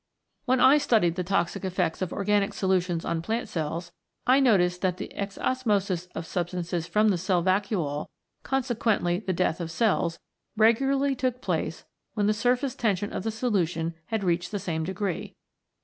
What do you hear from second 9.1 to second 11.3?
the death of cells, regularly